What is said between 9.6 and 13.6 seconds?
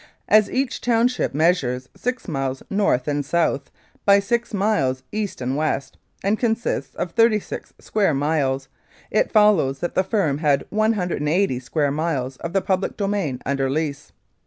that the firm had 180 square miles of the public domain